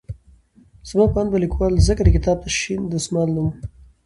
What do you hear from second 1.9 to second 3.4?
د کتاب ته شين دسمال